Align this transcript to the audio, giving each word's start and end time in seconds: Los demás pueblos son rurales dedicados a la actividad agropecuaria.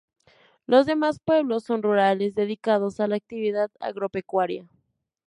Los 0.65 0.87
demás 0.87 1.19
pueblos 1.23 1.63
son 1.65 1.83
rurales 1.83 2.33
dedicados 2.33 2.99
a 2.99 3.05
la 3.05 3.17
actividad 3.17 3.69
agropecuaria. 3.79 4.67